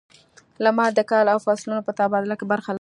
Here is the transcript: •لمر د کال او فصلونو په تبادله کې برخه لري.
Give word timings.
•لمر 0.63 0.89
د 0.95 0.99
کال 1.11 1.25
او 1.33 1.39
فصلونو 1.45 1.81
په 1.87 1.91
تبادله 1.99 2.35
کې 2.39 2.45
برخه 2.51 2.67
لري. 2.67 2.69